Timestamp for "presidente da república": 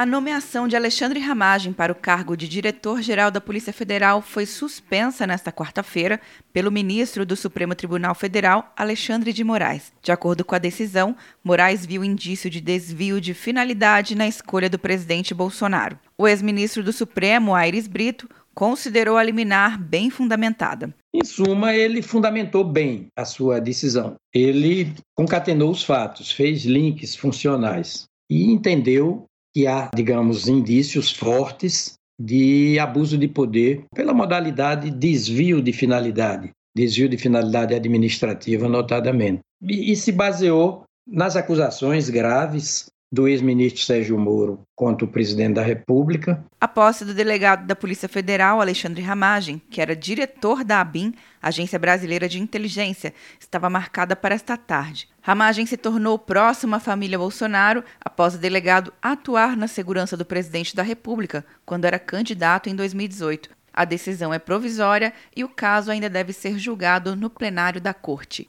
45.08-46.44, 60.24-61.44